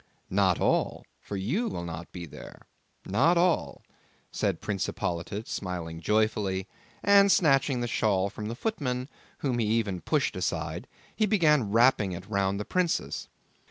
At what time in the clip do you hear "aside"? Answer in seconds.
10.35-10.87